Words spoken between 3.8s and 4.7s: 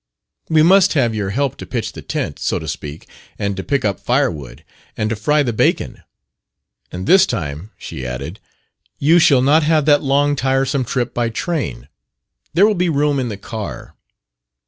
up firewood,